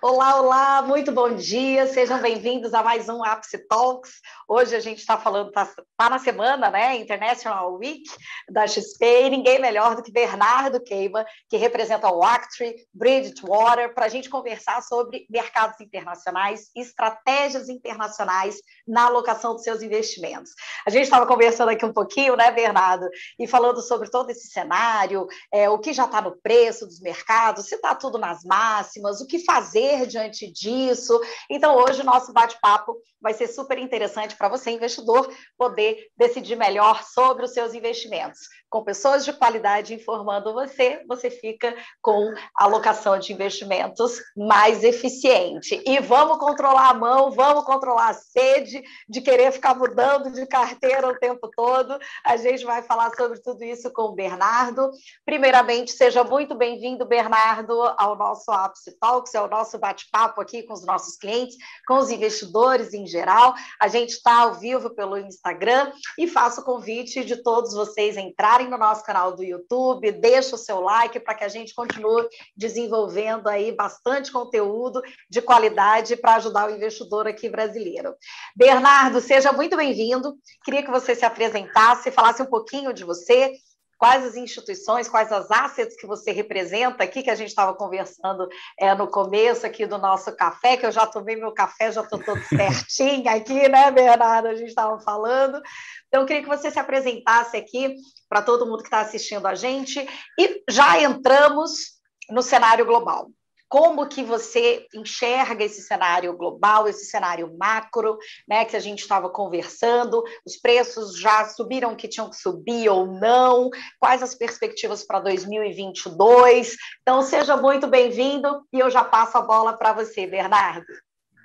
[0.00, 4.12] Olá, olá, muito bom dia, sejam bem-vindos a mais um Apse Talks.
[4.46, 8.04] Hoje a gente está falando, está tá na semana, né, International Week
[8.48, 14.06] da XP, e ninguém melhor do que Bernardo Queima, que representa o Actree, Bridgewater, para
[14.06, 20.52] a gente conversar sobre mercados internacionais, estratégias internacionais na alocação dos seus investimentos.
[20.86, 25.26] A gente estava conversando aqui um pouquinho, né, Bernardo, e falando sobre todo esse cenário,
[25.52, 29.26] é, o que já está no preço dos mercados, se está tudo nas máximas, o
[29.26, 31.18] que fazer fazer diante disso.
[31.48, 37.02] Então, hoje o nosso bate-papo vai ser super interessante para você, investidor, poder decidir melhor
[37.02, 38.40] sobre os seus investimentos.
[38.70, 45.82] Com pessoas de qualidade informando você, você fica com a alocação de investimentos mais eficiente.
[45.86, 51.08] E vamos controlar a mão, vamos controlar a sede de querer ficar mudando de carteira
[51.08, 51.98] o tempo todo.
[52.24, 54.90] A gente vai falar sobre tudo isso com o Bernardo.
[55.24, 60.84] Primeiramente, seja muito bem-vindo, Bernardo, ao nosso Apse Talks, ao nosso bate-papo aqui com os
[60.84, 63.54] nossos clientes, com os investidores em geral.
[63.80, 68.68] A gente está ao vivo pelo Instagram e faço o convite de todos vocês entrarem
[68.68, 73.48] no nosso canal do YouTube, deixa o seu like para que a gente continue desenvolvendo
[73.48, 78.14] aí bastante conteúdo de qualidade para ajudar o investidor aqui brasileiro.
[78.56, 80.36] Bernardo, seja muito bem-vindo.
[80.64, 83.52] Queria que você se apresentasse, falasse um pouquinho de você,
[83.98, 88.48] quais as instituições, quais as assets que você representa aqui, que a gente estava conversando
[88.78, 92.22] é, no começo aqui do nosso café, que eu já tomei meu café, já estou
[92.22, 94.48] todo certinho aqui, né, Bernardo?
[94.48, 95.60] A gente estava falando.
[96.06, 97.96] Então, eu queria que você se apresentasse aqui
[98.28, 100.06] para todo mundo que está assistindo a gente
[100.38, 101.98] e já entramos
[102.30, 103.30] no cenário global
[103.68, 109.28] como que você enxerga esse cenário global, esse cenário macro, né, que a gente estava
[109.28, 113.68] conversando, os preços já subiram que tinham que subir ou não,
[114.00, 116.76] quais as perspectivas para 2022.
[117.02, 120.86] Então, seja muito bem-vindo e eu já passo a bola para você, Bernardo.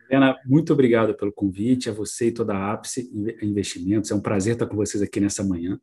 [0.10, 3.10] Helena, muito obrigado pelo convite, a você e toda a Ápice
[3.42, 4.12] Investimentos.
[4.12, 5.80] É um prazer estar com vocês aqui nessa manhã.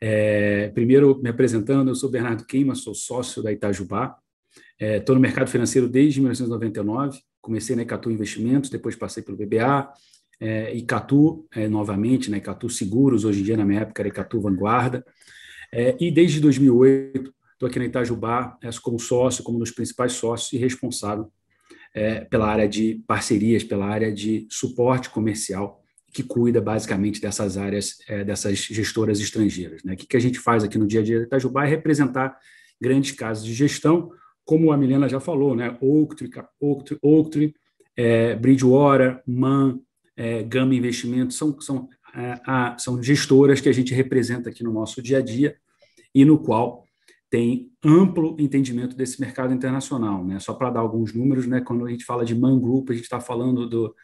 [0.00, 4.16] É, primeiro, me apresentando, eu sou Bernardo Queima, sou sócio da Itajubá,
[4.82, 9.88] Estou é, no mercado financeiro desde 1999, comecei na Icatu Investimentos, depois passei pelo BBA,
[10.40, 14.40] é, Icatu é, novamente, né, Icatu Seguros, hoje em dia na minha época era Icatu
[14.40, 15.04] Vanguarda,
[15.72, 20.14] é, e desde 2008 estou aqui na Itajubá é, como sócio, como um dos principais
[20.14, 21.30] sócios e responsável
[21.94, 25.80] é, pela área de parcerias, pela área de suporte comercial,
[26.12, 29.84] que cuida basicamente dessas áreas, é, dessas gestoras estrangeiras.
[29.84, 29.94] Né?
[29.94, 32.36] O que, que a gente faz aqui no dia a dia da Itajubá é representar
[32.80, 34.10] grandes casos de gestão,
[34.44, 35.76] como a Milena já falou, né?
[35.80, 36.30] Oaktree,
[36.60, 37.54] Oaktree, Oaktree
[37.96, 39.80] é, Bridgewater, Man,
[40.16, 44.72] é, Gama Investimentos, são, são, é, a, são gestoras que a gente representa aqui no
[44.72, 45.56] nosso dia a dia
[46.14, 46.84] e no qual
[47.30, 50.24] tem amplo entendimento desse mercado internacional.
[50.24, 50.38] Né?
[50.38, 51.60] Só para dar alguns números, né?
[51.62, 53.94] quando a gente fala de Man Group, a gente está falando do,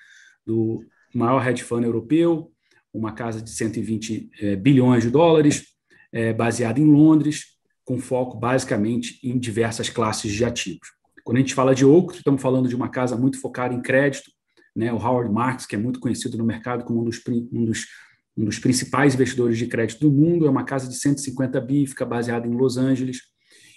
[0.47, 0.82] do
[1.15, 2.50] maior hedge fund europeu,
[2.93, 5.66] uma casa de 120 é, bilhões de dólares,
[6.10, 7.58] é, baseada em Londres,
[7.88, 10.91] com foco basicamente em diversas classes de ativos.
[11.25, 14.31] Quando a gente fala de Oaktree, estamos falando de uma casa muito focada em crédito,
[14.76, 14.93] né?
[14.93, 17.87] O Howard Marks, que é muito conhecido no mercado como um dos, um dos,
[18.37, 22.04] um dos principais investidores de crédito do mundo, é uma casa de 150 bi, fica
[22.04, 23.22] baseada em Los Angeles,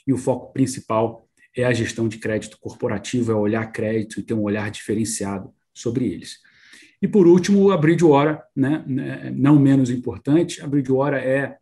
[0.05, 4.33] e o foco principal é a gestão de crédito corporativo, é olhar crédito e ter
[4.33, 6.39] um olhar diferenciado sobre eles.
[7.01, 8.83] E por último, a Bridgewater, né?
[9.33, 11.60] não menos importante, a Bridgewater é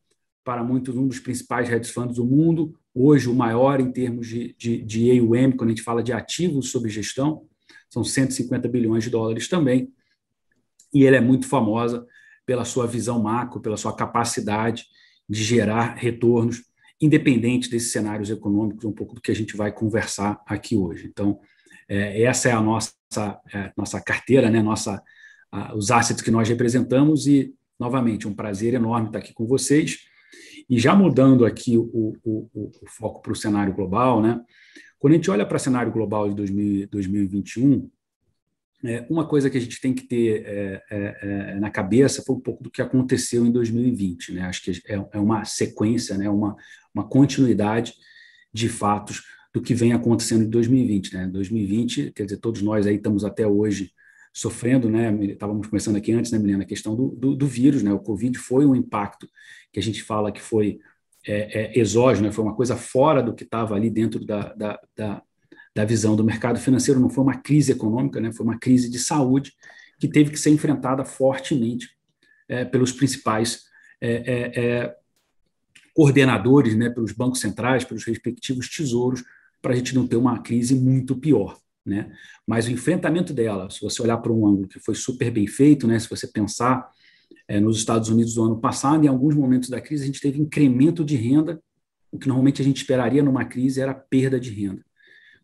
[0.50, 4.56] para muitos um dos principais hedge funds do mundo, hoje o maior em termos de,
[4.58, 7.46] de, de AUM, quando a gente fala de ativos sob gestão,
[7.88, 9.94] são 150 bilhões de dólares também,
[10.92, 12.04] e ela é muito famosa
[12.48, 14.88] pela sua visão macro, pela sua capacidade
[15.30, 16.64] de gerar retornos,
[17.00, 21.06] independente desses cenários econômicos, um pouco do que a gente vai conversar aqui hoje.
[21.06, 21.40] Então,
[21.88, 22.92] é, essa é a nossa,
[23.54, 25.00] é, nossa carteira, né, nossa,
[25.52, 30.09] a, os assets que nós representamos, e, novamente, um prazer enorme estar aqui com vocês.
[30.70, 31.90] E já mudando aqui o,
[32.24, 34.40] o, o, o foco para o cenário global, né?
[35.00, 37.90] quando a gente olha para o cenário global de 2000, 2021,
[38.84, 42.36] é, uma coisa que a gente tem que ter é, é, é, na cabeça foi
[42.36, 44.34] um pouco do que aconteceu em 2020.
[44.34, 44.42] Né?
[44.42, 46.30] Acho que é, é, uma sequência, né?
[46.30, 46.56] uma,
[46.94, 47.94] uma continuidade
[48.54, 49.24] de fatos
[49.54, 51.14] do que vem acontecendo em 2020.
[51.14, 51.28] Né?
[51.28, 53.92] 2020, quer dizer, todos nós aí estamos até hoje
[54.34, 55.14] sofrendo, né?
[55.26, 57.92] Estávamos começando aqui antes, né, Milena, a questão do, do, do, vírus, né?
[57.92, 59.28] O Covid foi um impacto
[59.72, 60.80] que a gente fala que foi
[61.28, 62.32] é, é, exógeno, né?
[62.32, 65.22] foi uma coisa fora do que estava ali dentro da, da, da,
[65.76, 68.32] da, visão do mercado financeiro, não foi uma crise econômica, né?
[68.32, 69.54] Foi uma crise de saúde
[70.00, 71.90] que teve que ser enfrentada fortemente
[72.48, 73.66] é, pelos principais
[74.00, 74.96] é, é, é,
[75.94, 76.90] coordenadores, né?
[76.90, 79.24] Pelos bancos centrais, pelos respectivos tesouros,
[79.62, 81.58] para a gente não ter uma crise muito pior.
[81.90, 82.12] Né?
[82.48, 85.88] Mas o enfrentamento dela, se você olhar para um ângulo que foi super bem feito,
[85.88, 86.00] né?
[86.00, 86.90] Se você pensar
[87.48, 90.40] é, nos Estados Unidos do ano passado, em alguns momentos da crise a gente teve
[90.40, 91.62] incremento de renda,
[92.12, 94.86] o que normalmente a gente esperaria numa crise era perda de renda.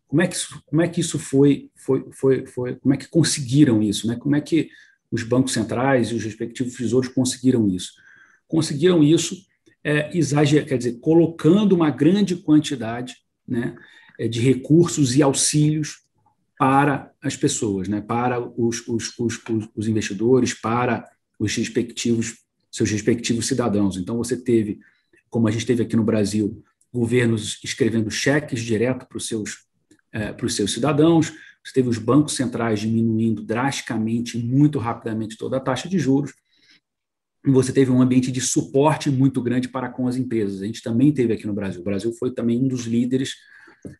[0.08, 3.08] Como é que isso, como é que isso foi, foi, foi, foi, como é que
[3.08, 4.16] conseguiram isso, né?
[4.16, 4.70] Como é que
[5.10, 7.92] os bancos centrais e os respectivos tesouros conseguiram isso?
[8.46, 9.36] Conseguiram isso
[9.82, 13.16] é, exager, quer dizer, colocando uma grande quantidade,
[13.46, 13.76] né,
[14.18, 16.05] é, de recursos e auxílios
[16.58, 19.40] para as pessoas, né, para os, os, os,
[19.74, 21.08] os investidores, para
[21.38, 22.38] os respectivos
[22.70, 23.96] seus respectivos cidadãos.
[23.96, 24.78] Então você teve,
[25.30, 26.62] como a gente teve aqui no Brasil,
[26.92, 29.64] governos escrevendo cheques direto para os seus
[30.12, 31.32] é, para os seus cidadãos,
[31.62, 36.32] você teve os bancos centrais diminuindo drasticamente, muito rapidamente toda a taxa de juros,
[37.44, 40.62] você teve um ambiente de suporte muito grande para com as empresas.
[40.62, 41.80] A gente também teve aqui no Brasil.
[41.80, 43.34] O Brasil foi também um dos líderes,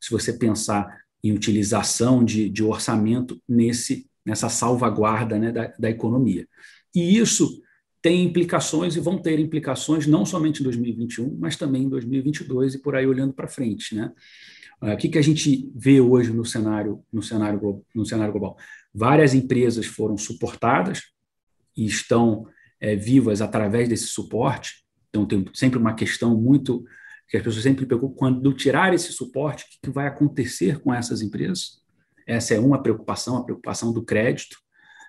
[0.00, 0.86] se você pensar
[1.26, 6.46] em utilização de, de orçamento nesse, nessa salvaguarda né, da, da economia.
[6.94, 7.62] E isso
[8.00, 12.78] tem implicações e vão ter implicações não somente em 2021, mas também em 2022 e
[12.78, 14.12] por aí olhando para frente, né?
[14.80, 18.56] Ah, o que, que a gente vê hoje no cenário, no, cenário, no cenário global?
[18.94, 21.04] Várias empresas foram suportadas
[21.76, 22.46] e estão
[22.78, 24.84] é, vivas através desse suporte.
[25.08, 26.84] Então, tem sempre uma questão muito
[27.28, 31.22] que as pessoas sempre preocupam quando tirar esse suporte, o que, vai acontecer com essas
[31.22, 31.80] empresas?
[32.26, 34.56] Essa é uma preocupação, a preocupação do crédito,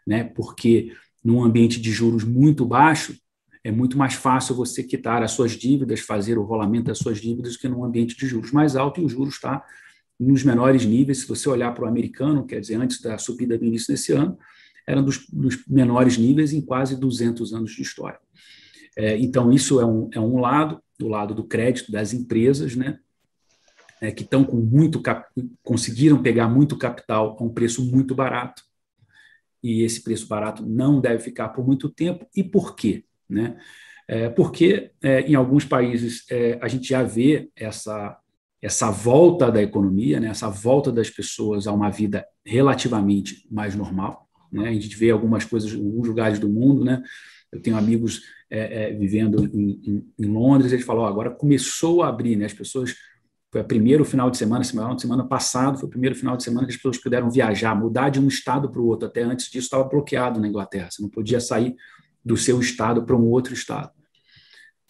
[0.06, 0.24] né?
[0.24, 0.94] porque
[1.24, 3.16] num ambiente de juros muito baixo,
[3.64, 7.58] é muito mais fácil você quitar as suas dívidas, fazer o rolamento das suas dívidas,
[7.58, 9.66] que num ambiente de juros mais alto, e o juros está
[10.20, 11.20] nos menores níveis.
[11.20, 14.38] Se você olhar para o americano, quer dizer, antes da subida do início desse ano,
[14.88, 18.20] era dos, dos menores níveis em quase 200 anos de história.
[18.96, 23.00] É, então, isso é um, é um lado, do lado do crédito das empresas, né,
[24.02, 25.02] é, que estão com muito
[25.64, 28.64] conseguiram pegar muito capital a um preço muito barato,
[29.64, 32.28] e esse preço barato não deve ficar por muito tempo.
[32.36, 33.04] E por quê?
[33.30, 33.58] Né?
[34.08, 38.18] É, porque é, em alguns países é, a gente já vê essa,
[38.62, 40.30] essa volta da economia, né?
[40.30, 44.28] essa volta das pessoas a uma vida relativamente mais normal.
[44.52, 44.70] Né?
[44.70, 46.86] A gente vê algumas coisas em alguns lugares do mundo.
[46.86, 47.04] Né?
[47.52, 52.04] Eu tenho amigos é, é, vivendo em, em, em, Londres, eles falam: oh, agora começou
[52.04, 52.46] a abrir, né?
[52.46, 52.96] as pessoas.
[53.50, 56.68] Foi o primeiro final de semana, semana, semana passado, foi o primeiro final de semana
[56.68, 59.08] que as pessoas puderam viajar, mudar de um estado para o outro.
[59.08, 61.74] Até antes disso estava bloqueado na Inglaterra, você não podia sair
[62.24, 63.92] do seu estado para um outro estado.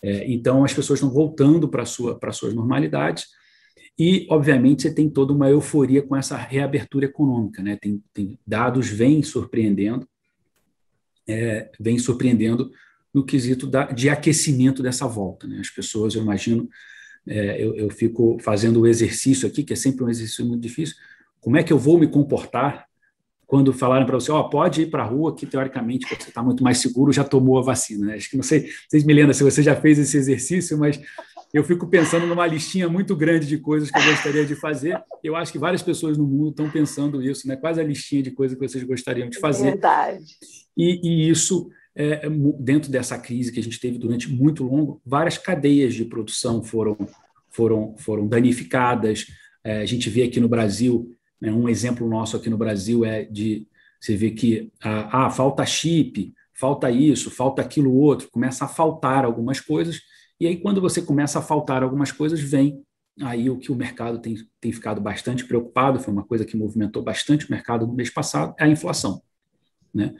[0.01, 3.27] É, então, as pessoas estão voltando para sua, as suas normalidades
[3.98, 7.63] e, obviamente, você tem toda uma euforia com essa reabertura econômica.
[7.63, 7.77] Né?
[7.81, 10.07] Tem, tem dados vêm surpreendendo,
[11.27, 12.71] é, vem surpreendendo
[13.13, 15.47] no quesito da, de aquecimento dessa volta.
[15.47, 15.59] Né?
[15.59, 16.69] As pessoas, eu imagino,
[17.27, 20.95] é, eu, eu fico fazendo o exercício aqui, que é sempre um exercício muito difícil,
[21.39, 22.85] como é que eu vou me comportar
[23.45, 26.44] quando falarem para você, ó, oh, pode ir para a rua, que teoricamente você está
[26.44, 28.07] muito mais seguro, já tomou a vacina.
[28.07, 28.15] Né?
[28.15, 31.00] Acho que não sei, vocês me lembram se você já fez esse exercício, mas
[31.53, 35.01] eu fico pensando numa listinha muito grande de coisas que eu gostaria de fazer.
[35.24, 37.56] Eu acho que várias pessoas no mundo estão pensando isso, né?
[37.56, 39.71] Quase a listinha de coisas que vocês gostariam de fazer.
[39.71, 40.25] Verdade.
[40.77, 42.29] E, e isso, é,
[42.59, 46.95] dentro dessa crise que a gente teve durante muito longo, várias cadeias de produção foram,
[47.50, 49.25] foram, foram danificadas.
[49.63, 51.51] É, a gente vê aqui no Brasil né?
[51.51, 53.68] Um exemplo nosso aqui no Brasil é de
[54.00, 59.25] você ver que ah, ah, falta chip, falta isso, falta aquilo outro, começa a faltar
[59.25, 60.01] algumas coisas,
[60.39, 62.84] e aí quando você começa a faltar algumas coisas, vem
[63.22, 67.01] aí o que o mercado tem, tem ficado bastante preocupado, foi uma coisa que movimentou
[67.01, 69.22] bastante o mercado no mês passado, é a inflação.
[69.93, 70.13] Né?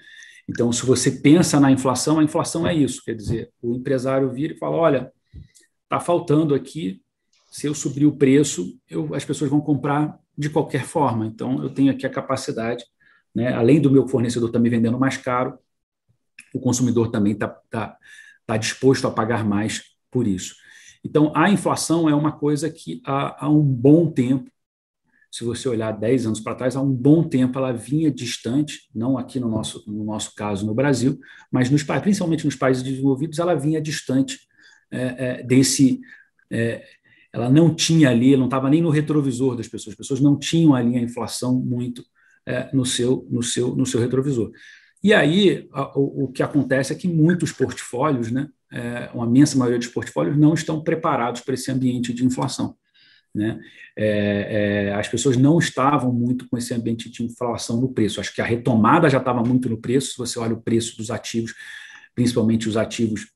[0.50, 4.54] Então, se você pensa na inflação, a inflação é isso, quer dizer, o empresário vira
[4.54, 5.12] e fala, olha,
[5.84, 7.02] está faltando aqui,
[7.52, 11.26] se eu subir o preço, eu, as pessoas vão comprar de qualquer forma.
[11.26, 12.86] Então, eu tenho aqui a capacidade,
[13.36, 15.58] né, além do meu fornecedor estar tá me vendendo mais caro,
[16.54, 17.98] o consumidor também está tá,
[18.46, 20.56] tá disposto a pagar mais por isso.
[21.04, 24.50] Então, a inflação é uma coisa que há, há um bom tempo,
[25.38, 29.20] se você olhar 10 anos para trás, há um bom tempo ela vinha distante, não
[29.20, 31.20] aqui no nosso, no nosso caso no Brasil,
[31.52, 34.40] mas nos, principalmente nos países desenvolvidos, ela vinha distante
[34.90, 36.00] é, é, desse,
[36.50, 36.84] é,
[37.32, 40.74] ela não tinha ali, não estava nem no retrovisor das pessoas, as pessoas não tinham
[40.74, 42.04] ali a inflação muito
[42.44, 44.52] é, no, seu, no, seu, no seu retrovisor.
[45.04, 49.56] E aí, a, o, o, que acontece é que muitos portfólios, né, é, uma imensa
[49.56, 52.76] maioria dos portfólios, não estão preparados para esse ambiente de inflação.
[53.38, 53.60] Né?
[53.96, 58.20] É, é, as pessoas não estavam muito com esse ambiente de inflação no preço.
[58.20, 60.12] Acho que a retomada já estava muito no preço.
[60.12, 61.54] Se você olha o preço dos ativos,
[62.16, 63.28] principalmente os ativos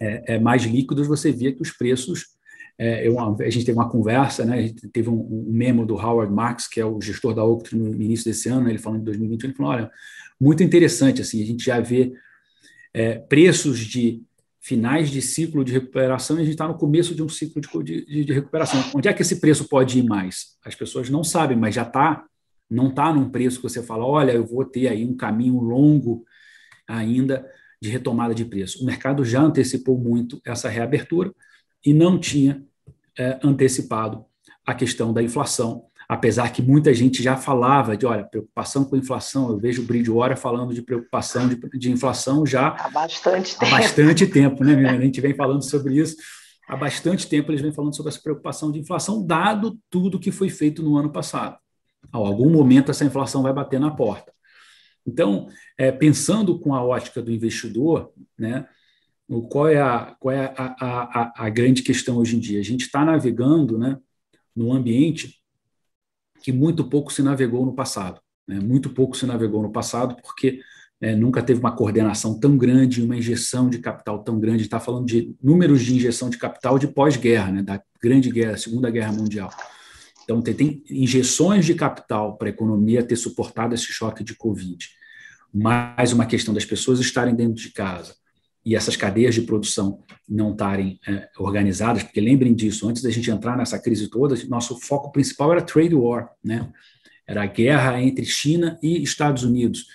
[0.00, 2.32] é, é mais líquidos, você via que os preços
[2.78, 5.94] é, eu, a gente teve uma conversa, né, a gente teve um, um, memo do
[5.94, 9.04] Howard Marks, que é o gestor da Oaktree no início desse ano, ele falando de
[9.04, 9.90] 2020, ele falou, olha,
[10.40, 12.14] muito interessante, assim, a gente já vê
[12.94, 14.22] é, preços de
[14.62, 18.06] finais de ciclo de recuperação e a gente está no começo de um ciclo de,
[18.06, 18.80] de, de, recuperação.
[18.94, 20.56] Onde é que esse preço pode ir mais?
[20.64, 22.24] As pessoas não sabem, mas já está,
[22.70, 26.24] não está num preço que você fala, olha, eu vou ter aí um caminho longo
[26.86, 27.44] ainda
[27.80, 28.80] de retomada de preço.
[28.82, 31.34] O mercado já antecipou muito essa reabertura
[31.84, 32.64] e não tinha
[33.18, 34.24] é, antecipado
[34.64, 39.48] a questão da inflação, apesar que muita gente já falava de, olha, preocupação com inflação,
[39.48, 43.74] eu vejo o Bridgewater falando de preocupação de, de inflação já há bastante tempo.
[43.74, 46.16] Há bastante tempo, né, A gente vem falando sobre isso.
[46.68, 50.50] Há bastante tempo eles vêm falando sobre essa preocupação de inflação, dado tudo que foi
[50.50, 51.56] feito no ano passado.
[52.12, 54.30] A algum momento essa inflação vai bater na porta.
[55.06, 58.66] Então, é, pensando com a ótica do investidor, né,
[59.48, 62.60] qual é, a, qual é a, a, a grande questão hoje em dia?
[62.60, 63.96] A gente está navegando né,
[64.54, 65.41] num ambiente
[66.42, 68.20] que muito pouco se navegou no passado.
[68.46, 68.58] Né?
[68.60, 70.60] Muito pouco se navegou no passado, porque
[71.00, 74.62] é, nunca teve uma coordenação tão grande, uma injeção de capital tão grande.
[74.62, 78.90] Está falando de números de injeção de capital de pós-guerra, né, da Grande Guerra, Segunda
[78.90, 79.50] Guerra Mundial.
[80.24, 84.88] Então, tem, tem injeções de capital para a economia ter suportado esse choque de Covid.
[85.52, 88.14] Mais uma questão das pessoas estarem dentro de casa
[88.64, 93.30] e essas cadeias de produção não estarem é, organizadas, porque lembrem disso, antes da gente
[93.30, 96.70] entrar nessa crise toda, nosso foco principal era trade war, né?
[97.26, 99.86] Era a guerra entre China e Estados Unidos.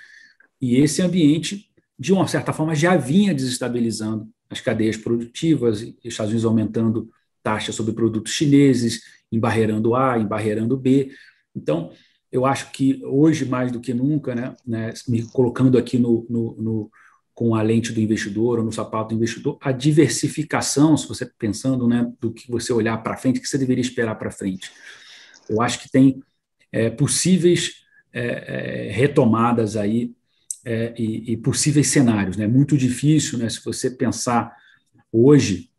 [0.61, 6.45] E esse ambiente, de uma certa forma, já vinha desestabilizando as cadeias produtivas, Estados Unidos
[6.45, 7.09] aumentando
[7.43, 11.11] taxas sobre produtos chineses, embarreirando A, embarreirando B.
[11.55, 11.91] Então,
[12.31, 16.55] eu acho que hoje, mais do que nunca, né, né me colocando aqui no, no,
[16.61, 16.91] no,
[17.37, 21.87] com a lente do investidor ou no sapato do investidor, a diversificação, se você pensando
[21.87, 24.71] né, do que você olhar para frente, o que você deveria esperar para frente.
[25.47, 26.19] Eu acho que tem
[26.71, 30.15] é, possíveis é, é, retomadas aí
[30.65, 32.37] é, e, e, possíveis cenários.
[32.37, 32.47] É né?
[32.47, 34.51] muito difícil, né, se você pensar
[35.11, 35.69] hoje,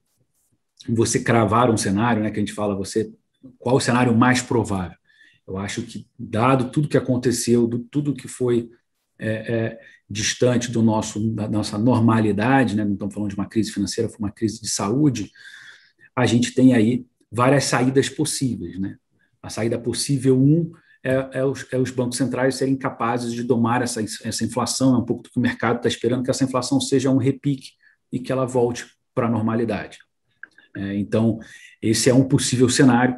[0.89, 3.13] você cravar um cenário, né, que a gente fala, você
[3.59, 4.97] qual o cenário mais provável?
[5.45, 8.71] Eu acho que, dado tudo que aconteceu, do, tudo que foi
[9.19, 12.85] é, é, distante do nosso, da nossa normalidade, né?
[12.85, 15.31] não estamos falando de uma crise financeira, foi uma crise de saúde,
[16.17, 18.79] a gente tem aí várias saídas possíveis.
[18.79, 18.97] Né?
[19.43, 20.73] A saída possível, um,
[21.03, 24.99] é, é, os, é, os, bancos centrais serem capazes de domar essa, essa inflação, é
[24.99, 27.73] um pouco do que o mercado está esperando, que essa inflação seja um repique
[28.11, 29.99] e que ela volte para a normalidade.
[30.77, 31.39] É, então,
[31.83, 33.17] esse é um possível cenário.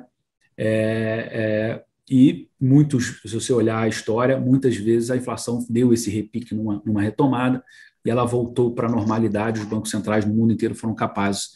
[0.56, 6.10] É, é, e muitos, se você olhar a história, muitas vezes a inflação deu esse
[6.10, 7.62] repique numa, numa retomada
[8.04, 9.60] e ela voltou para a normalidade.
[9.60, 11.50] Os bancos centrais no mundo inteiro foram capazes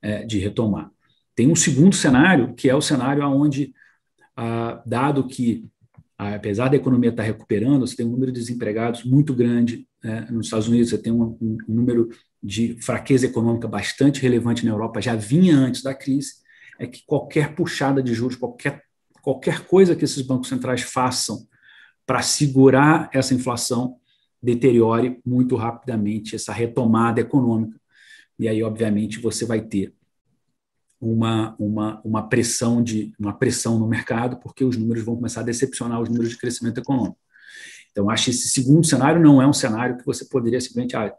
[0.00, 0.90] é, de retomar.
[1.34, 3.74] Tem um segundo cenário, que é o cenário onde,
[4.34, 5.68] ah, dado que,
[6.16, 9.86] ah, apesar da economia estar recuperando, você tem um número de desempregados muito grande.
[10.02, 10.26] Né?
[10.30, 12.08] Nos Estados Unidos, você tem um, um número
[12.42, 16.40] de fraqueza econômica bastante relevante na Europa, já vinha antes da crise.
[16.78, 18.82] É que qualquer puxada de juros, qualquer
[19.22, 21.46] qualquer coisa que esses bancos centrais façam
[22.06, 23.96] para segurar essa inflação
[24.42, 27.78] deteriore muito rapidamente essa retomada econômica.
[28.38, 29.94] E aí, obviamente, você vai ter
[31.00, 35.44] uma, uma, uma pressão de uma pressão no mercado, porque os números vão começar a
[35.44, 37.18] decepcionar os números de crescimento econômico.
[37.90, 41.12] Então, acho que esse segundo cenário não é um cenário que você poderia simplesmente, ah,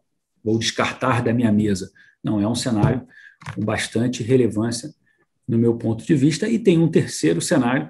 [0.44, 1.92] vou descartar da minha mesa.
[2.24, 3.06] Não, é um cenário
[3.56, 4.94] com bastante relevância
[5.48, 7.90] no meu ponto de vista, e tem um terceiro cenário,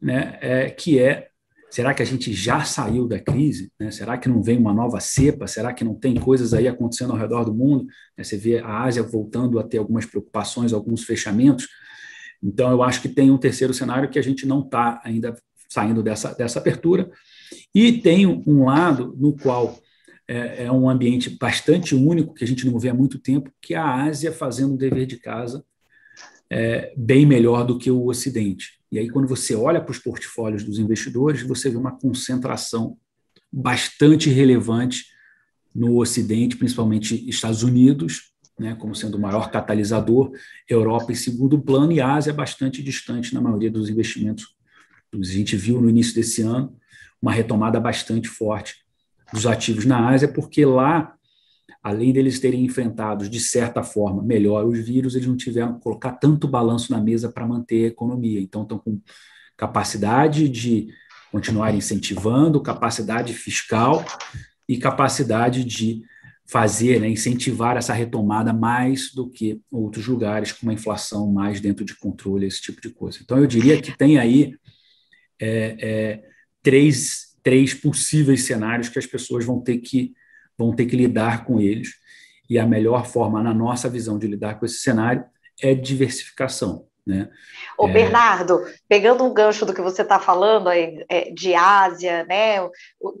[0.00, 1.28] né, é, que é
[1.70, 3.72] será que a gente já saiu da crise?
[3.80, 3.90] Né?
[3.90, 5.46] Será que não vem uma nova cepa?
[5.46, 7.86] Será que não tem coisas aí acontecendo ao redor do mundo?
[8.16, 11.66] Né, você vê a Ásia voltando a ter algumas preocupações, alguns fechamentos.
[12.42, 15.34] Então, eu acho que tem um terceiro cenário que a gente não está ainda
[15.66, 17.10] saindo dessa, dessa abertura.
[17.74, 19.78] E tem um lado no qual
[20.28, 23.72] é, é, um ambiente bastante único, que a gente não vê há muito tempo, que
[23.72, 25.64] é a Ásia fazendo o dever de casa
[26.52, 28.78] é, bem melhor do que o Ocidente.
[28.90, 32.98] E aí, quando você olha para os portfólios dos investidores, você vê uma concentração
[33.50, 35.06] bastante relevante
[35.74, 40.30] no Ocidente, principalmente Estados Unidos, né, como sendo o maior catalisador,
[40.68, 44.54] Europa em segundo plano e Ásia bastante distante na maioria dos investimentos.
[45.10, 46.76] A gente viu no início desse ano
[47.20, 48.74] uma retomada bastante forte
[49.32, 51.14] dos ativos na Ásia, porque lá
[51.82, 56.12] além deles terem enfrentado, de certa forma, melhor os vírus, eles não tiveram que colocar
[56.12, 58.40] tanto balanço na mesa para manter a economia.
[58.40, 59.00] Então, estão com
[59.56, 60.88] capacidade de
[61.32, 64.04] continuar incentivando, capacidade fiscal
[64.68, 66.02] e capacidade de
[66.46, 71.84] fazer, né, incentivar essa retomada mais do que outros lugares com uma inflação mais dentro
[71.84, 73.18] de controle, esse tipo de coisa.
[73.22, 74.54] Então, eu diria que tem aí
[75.40, 76.22] é, é,
[76.62, 80.12] três, três possíveis cenários que as pessoas vão ter que,
[80.62, 81.90] vão ter que lidar com eles.
[82.48, 85.24] E a melhor forma, na nossa visão, de lidar com esse cenário
[85.60, 86.86] é diversificação.
[87.04, 87.28] Né?
[87.76, 87.92] Ô, é...
[87.92, 92.58] Bernardo, pegando um gancho do que você está falando aí, é, de Ásia, né,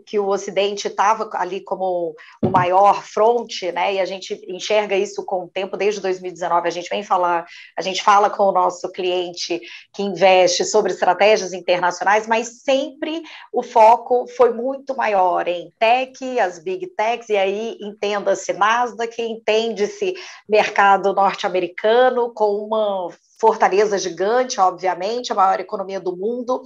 [0.06, 5.24] que o Ocidente estava ali como o maior fronte, né, e a gente enxerga isso
[5.24, 7.44] com o tempo, desde 2019, a gente vem falar,
[7.76, 9.60] a gente fala com o nosso cliente
[9.92, 13.20] que investe sobre estratégias internacionais, mas sempre
[13.52, 20.14] o foco foi muito maior em tech, as big techs, e aí entenda-se Nasdaq, entende-se
[20.48, 23.10] mercado norte-americano com uma
[23.42, 26.62] fortaleza gigante, obviamente, a maior economia do mundo.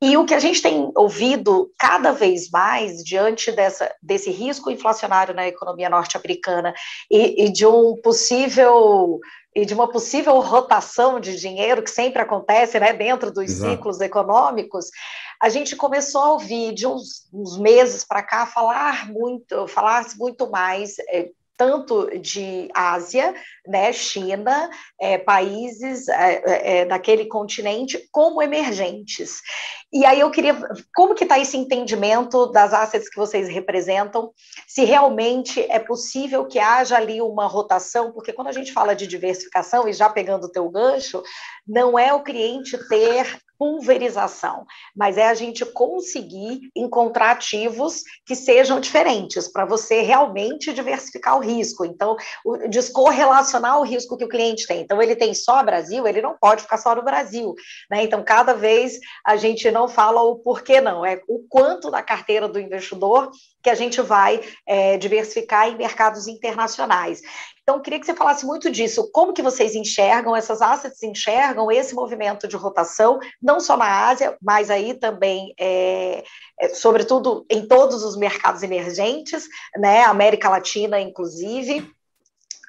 [0.00, 5.34] E o que a gente tem ouvido cada vez mais diante dessa, desse risco inflacionário
[5.34, 6.72] na economia norte-americana
[7.10, 9.18] e, e de um possível
[9.56, 13.70] e de uma possível rotação de dinheiro que sempre acontece né, dentro dos Exato.
[13.70, 14.86] ciclos econômicos,
[15.40, 20.50] a gente começou a ouvir de uns, uns meses para cá falar muito, falar muito
[20.50, 23.34] mais é, tanto de Ásia,
[23.66, 24.68] né, China,
[25.00, 29.40] é, países é, é, é, daquele continente, como emergentes.
[29.92, 30.56] E aí eu queria,
[30.94, 34.32] como que está esse entendimento das assets que vocês representam,
[34.66, 39.06] se realmente é possível que haja ali uma rotação, porque quando a gente fala de
[39.06, 41.22] diversificação, e já pegando o teu gancho,
[41.66, 48.80] não é o cliente ter pulverização, mas é a gente conseguir encontrar ativos que sejam
[48.80, 51.84] diferentes, para você realmente diversificar o risco.
[51.84, 54.80] Então, o, descorrelacionar o risco que o cliente tem.
[54.80, 57.54] Então, ele tem só Brasil, ele não pode ficar só no Brasil.
[57.90, 58.02] Né?
[58.02, 62.48] Então, cada vez a gente não fala o porquê não, é o quanto da carteira
[62.48, 63.30] do investidor
[63.64, 67.22] que a gente vai é, diversificar em mercados internacionais.
[67.62, 69.10] Então, queria que você falasse muito disso.
[69.10, 74.36] Como que vocês enxergam, essas assets enxergam esse movimento de rotação, não só na Ásia,
[74.42, 76.22] mas aí também, é,
[76.60, 81.90] é, sobretudo, em todos os mercados emergentes, né, América Latina, inclusive.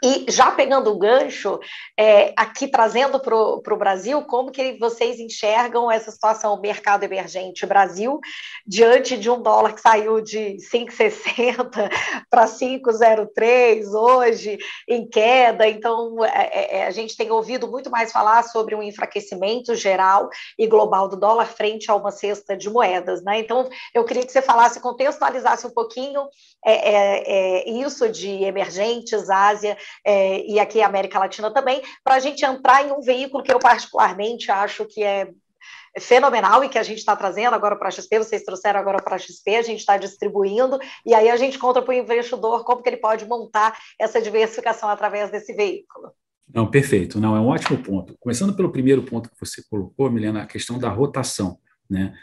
[0.04, 1.60] E já pegando o gancho,
[1.98, 8.20] é, aqui trazendo para o Brasil, como que vocês enxergam essa situação, mercado emergente Brasil,
[8.68, 11.90] diante de um dólar que saiu de 5,60
[12.30, 18.12] para 5,03 hoje, em queda, então é, é, é, a gente tem ouvido muito mais
[18.12, 23.24] falar sobre um enfraquecimento geral e global do dólar frente a uma cesta de moedas,
[23.24, 23.40] né?
[23.40, 26.28] Então, eu queria que você falasse, contextualizasse um pouquinho
[26.66, 32.44] é, é, isso de emergentes, Ásia, é, e aqui América Latina também, para a gente
[32.44, 35.30] entrar em um veículo que eu particularmente acho que é
[36.00, 39.16] fenomenal e que a gente está trazendo agora para a XP, vocês trouxeram agora para
[39.16, 42.82] a XP, a gente está distribuindo, e aí a gente conta para o investidor como
[42.82, 46.12] que ele pode montar essa diversificação através desse veículo.
[46.54, 47.20] Não, perfeito.
[47.20, 48.16] Não, é um ótimo ponto.
[48.20, 51.58] Começando pelo primeiro ponto que você colocou, Milena, a questão da rotação.
[51.90, 52.14] Né?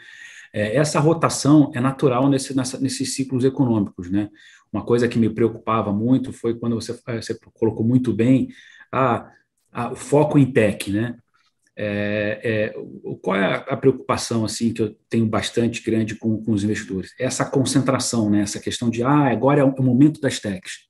[0.53, 4.09] É, essa rotação é natural nesse, nessa, nesses ciclos econômicos.
[4.09, 4.29] Né?
[4.73, 8.49] Uma coisa que me preocupava muito foi quando você, eh, você colocou muito bem
[8.91, 9.29] a,
[9.71, 11.15] a, o foco em tech, né?
[11.75, 12.75] É, é,
[13.21, 17.13] qual é a preocupação assim que eu tenho bastante grande com, com os investidores?
[17.19, 18.41] Essa concentração, né?
[18.41, 20.87] essa questão de ah, agora é o momento das techs.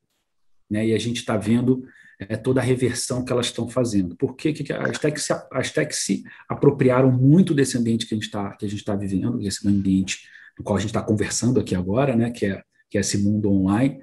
[0.69, 0.87] Né?
[0.87, 1.85] E a gente está vendo
[2.19, 4.15] é, toda a reversão que elas estão fazendo.
[4.17, 8.17] Por que, que as, techs se, as techs se apropriaram muito desse ambiente que a
[8.17, 12.29] gente está tá vivendo, esse ambiente no qual a gente está conversando aqui agora, né?
[12.29, 12.61] que é
[12.93, 13.99] que é esse mundo online.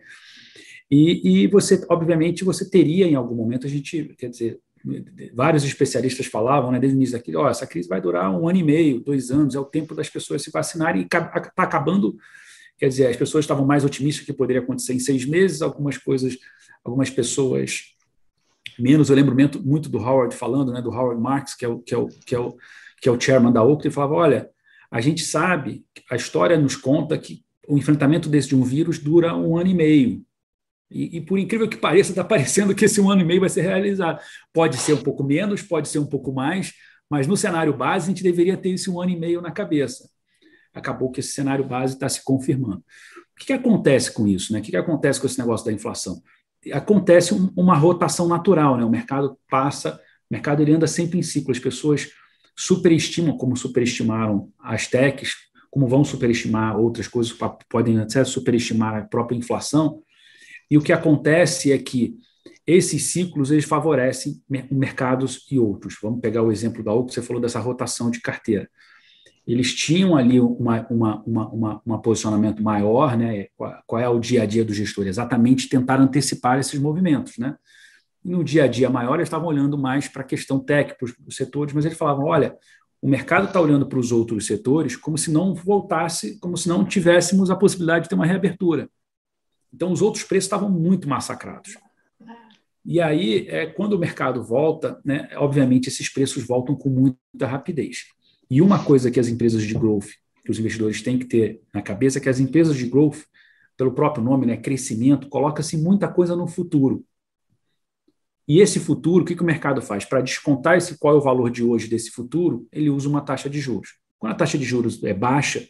[0.90, 4.58] E, e você, obviamente, você teria em algum momento, a gente, quer dizer,
[5.32, 8.58] vários especialistas falavam, né, desde o início daqui, ó, essa crise vai durar um ano
[8.58, 11.18] e meio, dois anos, é o tempo das pessoas se vacinarem e está
[11.56, 12.16] acabando,
[12.76, 16.36] quer dizer, as pessoas estavam mais otimistas que poderia acontecer em seis meses, algumas coisas,
[16.84, 17.94] algumas pessoas
[18.76, 21.94] menos, eu lembro muito, do Howard falando, né, do Howard Marks, que é o, que
[21.94, 22.56] é o, que é o,
[23.00, 24.50] que é o chairman da Oakley, falava, olha,
[24.90, 29.34] a gente sabe, a história nos conta que o enfrentamento desse de um vírus dura
[29.34, 30.24] um ano e meio.
[30.90, 33.48] E, e, por incrível que pareça, está parecendo que esse um ano e meio vai
[33.48, 34.20] ser realizado.
[34.52, 36.72] Pode ser um pouco menos, pode ser um pouco mais,
[37.08, 40.08] mas no cenário base a gente deveria ter esse um ano e meio na cabeça.
[40.74, 42.78] Acabou que esse cenário base está se confirmando.
[42.78, 44.52] O que, que, acontece com isso?
[44.52, 44.58] Né?
[44.58, 46.20] O que, que acontece com esse negócio da inflação?
[46.72, 48.84] Acontece um, uma rotação natural, né?
[48.84, 49.94] o mercado passa,
[50.30, 52.10] o mercado ele anda sempre em ciclo, as pessoas
[52.56, 57.36] superestimam, como superestimaram as techs, como vão superestimar outras coisas,
[57.68, 60.02] podem até superestimar a própria inflação.
[60.70, 62.16] E o que acontece é que
[62.66, 65.96] esses ciclos eles favorecem mercados e outros.
[66.02, 68.68] Vamos pegar o exemplo da outra, você falou dessa rotação de carteira.
[69.46, 73.46] eles tinham ali uma, uma, uma, uma, posicionamento maior, né?
[73.56, 75.06] Qual, qual, é o dia a dia do gestor?
[75.06, 77.56] Exatamente tentar antecipar esses movimentos, né?
[78.24, 81.36] no dia a dia maior, eles estavam olhando mais para a questão técnica, para os
[81.36, 82.56] setores, mas eles falavam: olha,
[83.02, 86.84] o mercado está olhando para os outros setores como se não voltasse, como se não
[86.84, 88.88] tivéssemos a possibilidade de ter uma reabertura.
[89.72, 91.78] Então, os outros preços estavam muito massacrados.
[92.84, 98.06] E aí, é, quando o mercado volta, né, obviamente, esses preços voltam com muita rapidez.
[98.50, 100.08] E uma coisa que as empresas de growth,
[100.44, 103.18] que os investidores têm que ter na cabeça, é que as empresas de growth,
[103.76, 107.04] pelo próprio nome, né, crescimento, coloca-se muita coisa no futuro.
[108.50, 110.04] E esse futuro, o que, que o mercado faz?
[110.04, 113.48] Para descontar esse qual é o valor de hoje desse futuro, ele usa uma taxa
[113.48, 113.90] de juros.
[114.18, 115.68] Quando a taxa de juros é baixa,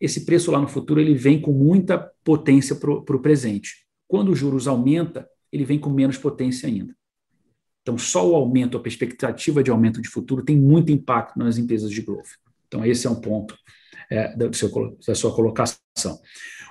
[0.00, 3.86] esse preço lá no futuro ele vem com muita potência para o presente.
[4.08, 6.92] Quando os juros aumenta, ele vem com menos potência ainda.
[7.82, 11.92] Então, só o aumento, a perspectiva de aumento de futuro tem muito impacto nas empresas
[11.92, 12.30] de growth.
[12.66, 13.56] Então, esse é um ponto
[14.10, 14.68] é, da, seu,
[15.06, 15.78] da sua colocação.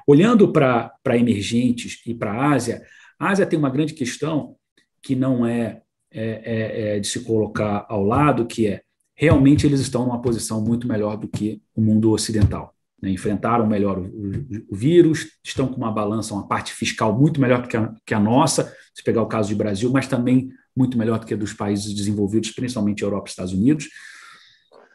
[0.05, 2.81] Olhando para emergentes e para a Ásia,
[3.17, 4.58] a Ásia tem uma grande questão
[5.01, 5.81] que não é,
[6.11, 8.81] é, é, é de se colocar ao lado, que é
[9.15, 12.73] realmente eles estão numa posição muito melhor do que o mundo ocidental.
[13.01, 13.09] Né?
[13.09, 14.31] Enfrentaram melhor o, o,
[14.69, 18.19] o, vírus, estão com uma balança, uma parte fiscal muito melhor que a, que a
[18.19, 21.51] nossa, se pegar o caso do Brasil, mas também muito melhor do que a dos
[21.51, 23.89] países desenvolvidos, principalmente Europa e Estados Unidos.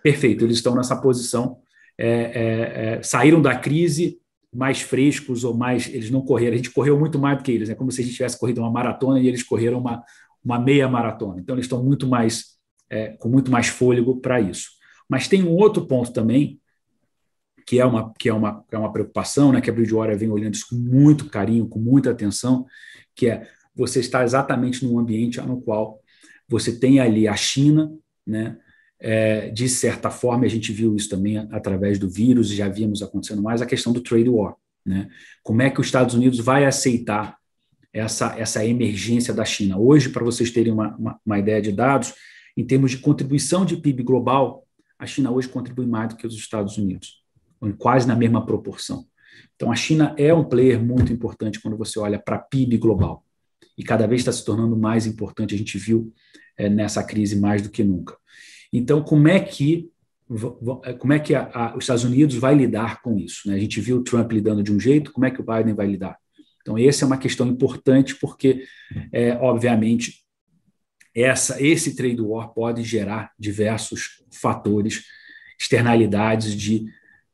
[0.03, 1.59] Perfeito, eles estão nessa posição,
[1.99, 4.19] é, é, é saíram da crise
[4.55, 5.89] mais frescos ou mais.
[5.89, 8.05] Eles não correram, a gente correu muito mais do que eles, é como se a
[8.05, 10.03] gente tivesse corrido uma maratona e eles correram uma,
[10.45, 11.41] uma meia maratona.
[11.41, 12.57] Então, eles estão muito mais,
[12.89, 14.71] é, com muito mais fôlego para isso.
[15.09, 16.61] Mas tem um outro ponto também,
[17.67, 20.31] que é uma, que é uma, que é uma preocupação, né, que a Bridgewater vem
[20.31, 22.67] olhando isso com muito carinho, com muita atenção,
[23.15, 26.01] que é você está exatamente num ambiente no qual
[26.49, 27.93] você tem ali a China,
[28.27, 28.57] né,
[29.07, 33.03] é, de certa forma, a gente viu isso também através do vírus, e já víamos
[33.03, 34.57] acontecendo mais, a questão do trade war.
[34.83, 35.11] Né?
[35.43, 37.37] Como é que os Estados Unidos vai aceitar
[37.93, 39.77] essa, essa emergência da China?
[39.77, 42.15] Hoje, para vocês terem uma, uma, uma ideia de dados,
[42.57, 44.67] em termos de contribuição de PIB global,
[44.99, 47.23] a China hoje contribui mais do que os Estados Unidos,
[47.77, 49.05] quase na mesma proporção.
[49.55, 53.23] Então, a China é um player muito importante quando você olha para PIB global.
[53.77, 56.11] E cada vez está se tornando mais importante, a gente viu
[56.57, 58.17] é, nessa crise mais do que nunca.
[58.75, 59.89] Então, como é que
[60.99, 63.47] como é que a, a, os Estados Unidos vai lidar com isso?
[63.47, 63.55] Né?
[63.55, 65.87] A gente viu o Trump lidando de um jeito, como é que o Biden vai
[65.87, 66.19] lidar?
[66.63, 68.65] Então, essa é uma questão importante, porque,
[69.13, 70.25] é, obviamente,
[71.15, 75.05] essa, esse trade war pode gerar diversos fatores,
[75.61, 76.87] externalidades de,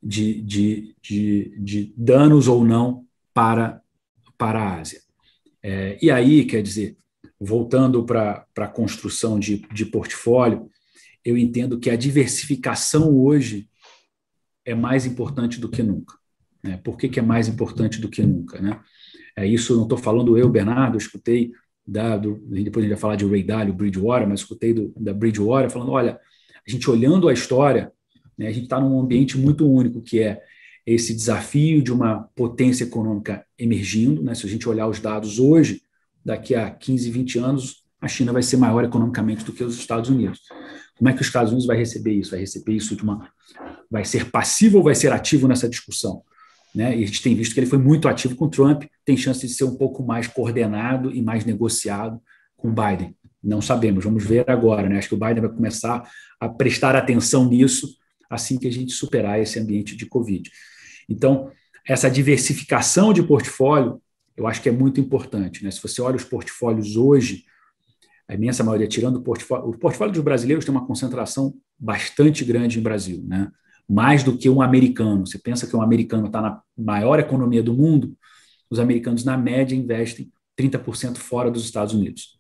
[0.03, 3.81] de, de, de, de danos ou não para,
[4.37, 5.01] para a Ásia.
[5.63, 6.97] É, e aí, quer dizer,
[7.41, 10.69] voltando para a construção de, de portfólio,
[11.25, 13.69] eu entendo que a diversificação hoje
[14.65, 16.15] é mais importante do que nunca.
[16.63, 16.79] Né?
[16.79, 18.61] Por que, que é mais importante do que nunca?
[18.61, 18.81] Né?
[19.37, 21.53] É, isso não estou falando eu, Bernardo, eu escutei,
[21.87, 25.13] da, do, depois a gente vai falar de Ray Dalio, Bridgewater, mas escutei do, da
[25.13, 26.19] Bridgewater falando, olha,
[26.67, 27.93] a gente olhando a história,
[28.37, 30.41] né, a gente está num ambiente muito único, que é
[30.87, 34.23] esse desafio de uma potência econômica emergindo.
[34.23, 34.35] Né?
[34.35, 35.83] Se a gente olhar os dados hoje,
[36.25, 40.09] daqui a 15, 20 anos, a China vai ser maior economicamente do que os Estados
[40.09, 40.41] Unidos.
[41.01, 42.33] Como é que os Estados Unidos vai receber isso?
[42.33, 43.27] Vai receber isso de uma.
[43.91, 46.23] Vai ser passivo ou vai ser ativo nessa discussão?
[46.75, 46.95] Né?
[46.99, 49.53] E a gente tem visto que ele foi muito ativo com Trump, tem chance de
[49.55, 52.21] ser um pouco mais coordenado e mais negociado
[52.55, 53.17] com Biden.
[53.43, 54.91] Não sabemos, vamos ver agora.
[54.91, 54.99] Né?
[54.99, 56.07] Acho que o Biden vai começar
[56.39, 57.97] a prestar atenção nisso
[58.29, 60.51] assim que a gente superar esse ambiente de Covid.
[61.09, 61.51] Então,
[61.89, 64.03] essa diversificação de portfólio,
[64.37, 65.65] eu acho que é muito importante.
[65.65, 65.71] Né?
[65.71, 67.47] Se você olha os portfólios hoje,
[68.31, 72.79] a imensa maioria, tirando o portfólio, o portfólio dos brasileiros tem uma concentração bastante grande
[72.79, 73.51] em Brasil, né?
[73.89, 75.27] mais do que um americano.
[75.27, 78.17] Você pensa que um americano está na maior economia do mundo,
[78.71, 82.39] os americanos, na média, investem 30% fora dos Estados Unidos.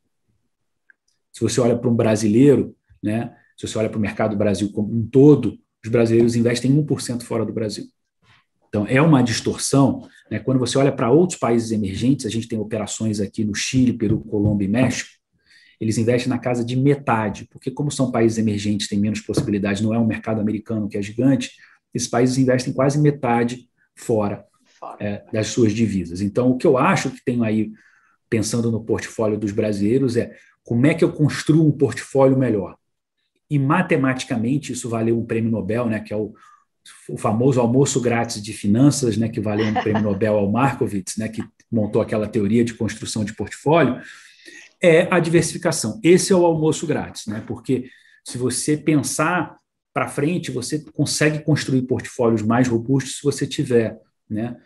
[1.33, 4.70] Se você olha para um brasileiro, né, se você olha para o mercado do Brasil
[4.70, 7.87] como um todo, os brasileiros investem 1% fora do Brasil.
[8.68, 10.09] Então, é uma distorção.
[10.31, 10.38] Né?
[10.38, 14.20] Quando você olha para outros países emergentes, a gente tem operações aqui no Chile, Peru,
[14.20, 15.19] Colômbia e México,
[15.80, 19.94] eles investem na casa de metade, porque como são países emergentes, têm menos possibilidade, não
[19.94, 21.52] é um mercado americano que é gigante,
[21.94, 24.44] esses países investem quase metade fora,
[24.78, 24.96] fora.
[25.00, 26.20] É, das suas divisas.
[26.20, 27.72] Então, o que eu acho que tenho aí,
[28.28, 32.76] pensando no portfólio dos brasileiros, é como é que eu construo um portfólio melhor?
[33.48, 36.32] E matematicamente, isso valeu um prêmio Nobel, né, que é o,
[37.08, 41.28] o famoso almoço grátis de finanças, né, que valeu um prêmio Nobel ao Markowitz, né,
[41.28, 44.00] que montou aquela teoria de construção de portfólio
[44.82, 46.00] é a diversificação.
[46.02, 47.42] Esse é o almoço grátis, né?
[47.46, 47.84] Porque
[48.24, 49.56] se você pensar
[49.92, 54.56] para frente, você consegue construir portfólios mais robustos se você tiver, né?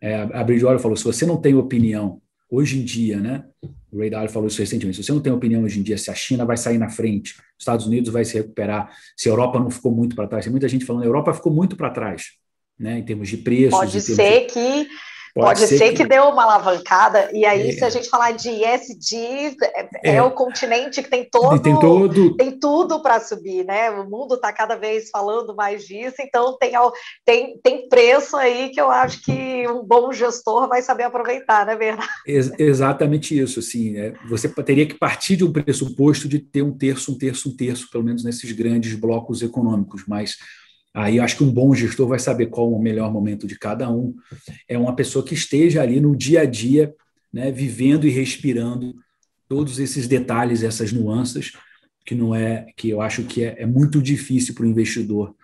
[0.00, 3.44] É, a Bridgewater falou, se você não tem opinião hoje em dia, né?
[3.90, 4.96] O Ray Dalio falou isso recentemente.
[4.96, 7.32] Se você não tem opinião hoje em dia se a China vai sair na frente,
[7.32, 10.44] os Estados Unidos vai se recuperar, se a Europa não ficou muito para trás.
[10.44, 12.32] Tem muita gente falando, a Europa ficou muito para trás,
[12.78, 12.98] né?
[12.98, 13.78] Em termos de preços.
[13.78, 14.52] Pode ser de...
[14.52, 14.88] que
[15.34, 15.98] Pode, Pode ser, ser que...
[15.98, 16.06] que...
[16.06, 17.72] deu uma alavancada, e aí, é.
[17.72, 21.78] se a gente falar de ESG, é, é, é o continente que tem todo, tem,
[21.78, 22.36] todo...
[22.36, 23.90] tem tudo para subir, né?
[23.90, 26.72] O mundo está cada vez falando mais disso, então tem,
[27.24, 31.76] tem, tem preço aí que eu acho que um bom gestor vai saber aproveitar, né,
[31.76, 32.08] verdade?
[32.26, 36.76] Ex exatamente isso, assim, é, você teria que partir de um pressuposto de ter um
[36.76, 40.36] terço, um terço, um terço, pelo menos nesses grandes blocos econômicos, mas
[40.94, 44.14] Aí acho que um bom gestor vai saber qual o melhor momento de cada um.
[44.68, 46.94] É uma pessoa que esteja ali no dia a dia,
[47.32, 48.94] né, vivendo e respirando
[49.48, 51.52] todos esses detalhes, essas nuances,
[52.04, 55.34] que não é, que eu acho que é, é muito difícil para o investidor,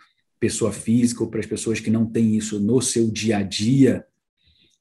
[0.41, 4.05] pessoa física ou para as pessoas que não têm isso no seu dia a dia,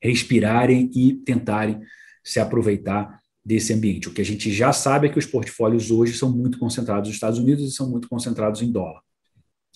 [0.01, 1.81] respirarem e tentarem
[2.23, 4.07] se aproveitar desse ambiente.
[4.07, 7.15] O que a gente já sabe é que os portfólios hoje são muito concentrados nos
[7.15, 9.01] Estados Unidos e são muito concentrados em dólar.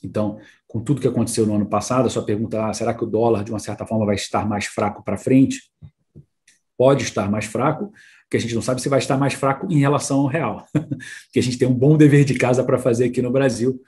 [0.03, 3.07] Então, com tudo que aconteceu no ano passado, a sua pergunta, ah, será que o
[3.07, 5.61] dólar, de uma certa forma, vai estar mais fraco para frente?
[6.77, 7.91] Pode estar mais fraco,
[8.23, 10.65] porque a gente não sabe se vai estar mais fraco em relação ao real.
[10.73, 13.81] porque a gente tem um bom dever de casa para fazer aqui no Brasil,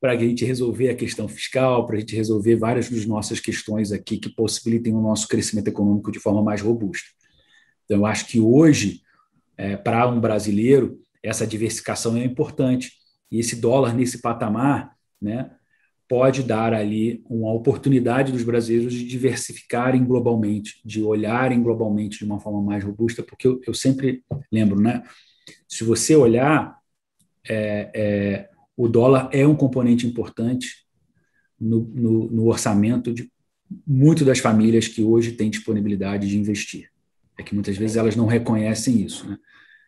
[0.00, 3.92] para a gente resolver a questão fiscal, para a gente resolver várias das nossas questões
[3.92, 7.08] aqui que possibilitem o nosso crescimento econômico de forma mais robusta.
[7.84, 9.02] Então, eu acho que hoje,
[9.56, 12.92] é, para um brasileiro, essa diversificação é importante.
[13.30, 14.95] E esse dólar nesse patamar,
[15.26, 15.50] né,
[16.08, 22.38] pode dar ali uma oportunidade dos brasileiros de diversificarem globalmente, de olharem globalmente de uma
[22.38, 25.02] forma mais robusta, porque eu, eu sempre lembro, né?
[25.68, 26.78] Se você olhar,
[27.48, 30.86] é, é, o dólar é um componente importante
[31.58, 33.30] no, no, no orçamento de
[33.84, 36.88] muito das famílias que hoje têm disponibilidade de investir.
[37.36, 39.36] É que muitas vezes elas não reconhecem isso, né?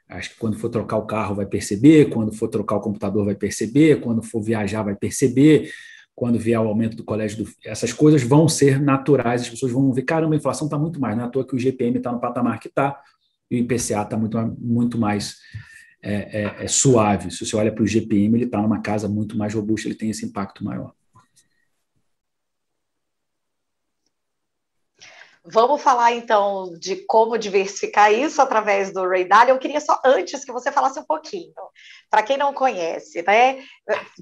[0.09, 3.35] Acho que quando for trocar o carro vai perceber, quando for trocar o computador vai
[3.35, 5.71] perceber, quando for viajar vai perceber,
[6.15, 9.93] quando vier o aumento do colégio, do, essas coisas vão ser naturais, as pessoas vão
[9.93, 12.11] ver, caramba, a inflação está muito mais, não é à toa que o GPM está
[12.11, 13.01] no patamar que está,
[13.51, 15.37] e o IPCA está muito, muito mais
[16.03, 17.31] é, é, é suave.
[17.31, 20.11] Se você olha para o GPM, ele está numa casa muito mais robusta, ele tem
[20.11, 20.93] esse impacto maior.
[25.51, 29.55] Vamos falar então de como diversificar isso através do Ray Dalio.
[29.55, 31.53] Eu queria só antes que você falasse um pouquinho.
[32.11, 33.63] Para quem não conhece, né?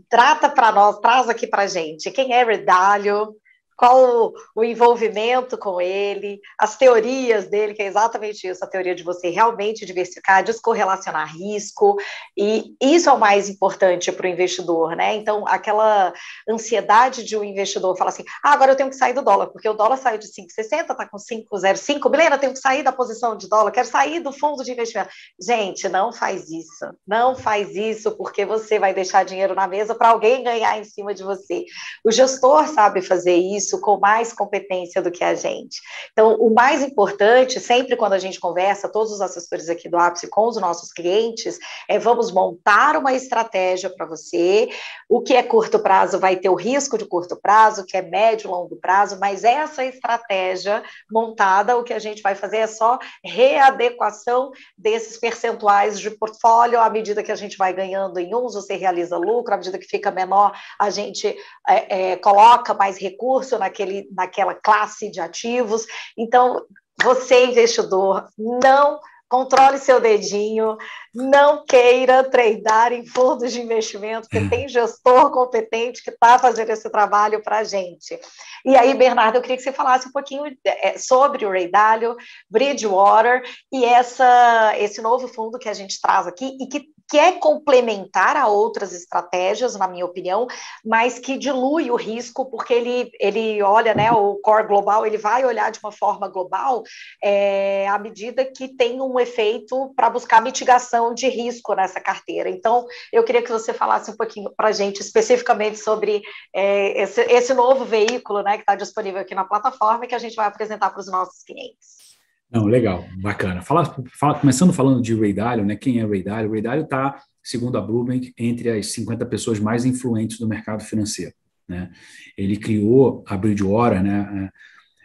[0.09, 3.35] Trata para nós, traz aqui para gente quem é Ray Dalio,
[3.77, 9.03] qual o, envolvimento com ele, as teorias dele, que é exatamente isso, a teoria de
[9.03, 11.97] você realmente diversificar, descorrelacionar risco,
[12.37, 15.15] e isso é o mais importante para o investidor, né?
[15.17, 16.13] Então, aquela
[16.49, 19.69] ansiedade de um investidor falar assim, ah, agora eu tenho que sair do dólar, porque
[19.69, 23.49] o dólar saiu de 5,60, está com 5,05, Milena, tenho que sair da posição de
[23.49, 25.11] dólar, quero sair do fundo de investimento.
[25.41, 30.09] Gente, não faz isso, não faz isso, porque você vai deixar dinheiro na mesa para
[30.09, 31.65] alguém ganhar em cima de você.
[32.05, 35.81] O gestor sabe fazer isso, isso com mais competência do que a gente.
[36.13, 40.29] Então, o mais importante, sempre quando a gente conversa, todos os assessores aqui do Ápice
[40.29, 44.69] com os nossos clientes, é vamos montar uma estratégia para você.
[45.09, 48.03] O que é curto prazo vai ter o risco de curto prazo, o que é
[48.03, 52.67] médio e longo prazo, mas essa estratégia montada, o que a gente vai fazer é
[52.67, 58.55] só readequação desses percentuais de portfólio à medida que a gente vai ganhando em uns,
[58.55, 61.37] você realiza lucro, à medida que fica menor, a gente
[61.69, 65.87] é, é, coloca mais recurso naquele, naquela classe de ativos.
[66.17, 66.65] Então,
[67.03, 70.77] você, investidor, não controle seu dedinho,
[71.13, 76.89] não queira treinar em fundos de investimento, porque tem gestor competente que está fazendo esse
[76.91, 78.19] trabalho para a gente.
[78.65, 82.17] E aí, Bernardo, eu queria que você falasse um pouquinho é, sobre o Ray Dalio,
[82.49, 83.43] Bridgewater
[83.73, 88.49] e essa, esse novo fundo que a gente traz aqui e que quer complementar a
[88.49, 90.47] outras estratégias, na minha opinião,
[90.85, 95.45] mas que dilui o risco, porque ele, ele olha, né, o core global, ele vai
[95.45, 96.83] olhar de uma forma global
[97.23, 102.49] é, à medida que tem um efeito para buscar mitigação de risco nessa carteira.
[102.49, 106.23] Então, eu queria que você falasse um pouquinho para a gente especificamente sobre
[106.55, 110.19] é, esse, esse novo veículo né, que está disponível aqui na plataforma e que a
[110.19, 112.16] gente vai apresentar para os nossos clientes.
[112.51, 113.61] Não, legal, bacana.
[113.61, 115.77] Fala, fala, começando falando de Ray Dalio, né?
[115.77, 116.51] Quem é Ray Dalio?
[116.51, 121.35] Ray Dalio está, segundo a Bloomberg, entre as 50 pessoas mais influentes do mercado financeiro.
[121.69, 121.91] Né?
[122.37, 124.51] Ele criou a Bridgewater né,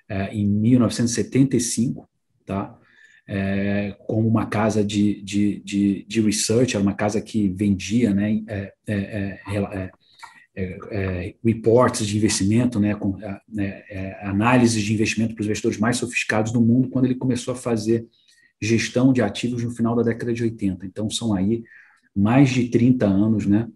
[0.07, 2.07] é, é em 1975,
[2.45, 2.77] tá?
[3.27, 8.41] É, como uma casa de, de, de, de, research, era uma casa que vendia né,
[8.47, 9.39] é, é,
[10.61, 13.17] é, é, reports de investimento, né, com
[13.49, 17.53] né, é, análises de investimento para os investidores mais sofisticados do mundo, quando ele começou
[17.53, 18.05] a fazer
[18.61, 20.85] gestão de ativos no final da década de 80.
[20.85, 21.63] Então, são aí
[22.15, 23.67] mais de 30 anos né,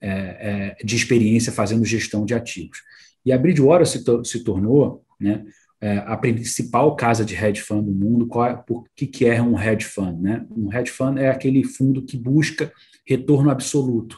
[0.00, 2.78] é, é, de experiência fazendo gestão de ativos.
[3.24, 5.44] E a Bridgewater se, to se tornou né,
[5.80, 8.26] é, a principal casa de hedge fund do mundo.
[8.26, 10.20] Qual é, por que, que é um hedge fund?
[10.20, 10.44] Né?
[10.50, 12.72] Um hedge fund é aquele fundo que busca
[13.06, 14.16] retorno absoluto,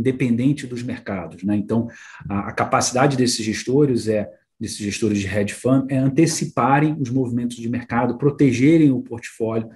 [0.00, 1.42] independente dos mercados.
[1.42, 1.56] Né?
[1.56, 1.88] Então,
[2.28, 7.56] a, a capacidade desses gestores é desses gestores de hedge fund é anteciparem os movimentos
[7.56, 9.70] de mercado, protegerem o portfólio,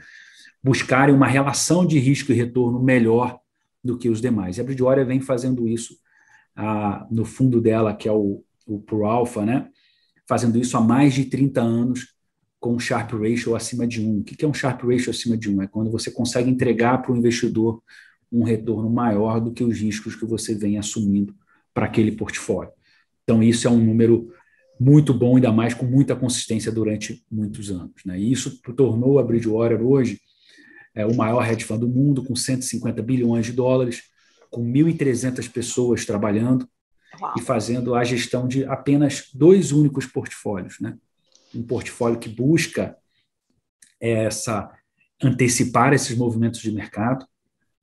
[0.62, 3.38] buscarem uma relação de risco e retorno melhor
[3.82, 4.58] do que os demais.
[4.58, 5.96] E a Bridgewater vem fazendo isso
[6.54, 9.68] ah, no fundo dela, que é o, o Pro Alpha, né?
[10.26, 12.14] fazendo isso há mais de 30 anos
[12.60, 14.20] com um Sharp Ratio acima de 1.
[14.20, 15.62] O que é um Sharp Ratio acima de 1?
[15.62, 17.82] É quando você consegue entregar para o investidor
[18.34, 21.34] um retorno maior do que os riscos que você vem assumindo
[21.72, 22.72] para aquele portfólio.
[23.22, 24.32] Então, isso é um número
[24.78, 28.04] muito bom, ainda mais com muita consistência durante muitos anos.
[28.04, 28.18] Né?
[28.18, 30.20] E isso tornou a Bridgewater hoje
[30.94, 34.02] é, o maior hedge fund do mundo, com 150 bilhões de dólares,
[34.50, 36.68] com 1.300 pessoas trabalhando
[37.20, 37.34] Uau.
[37.36, 40.78] e fazendo a gestão de apenas dois únicos portfólios.
[40.80, 40.96] Né?
[41.54, 42.96] Um portfólio que busca
[44.00, 44.70] essa
[45.22, 47.26] antecipar esses movimentos de mercado,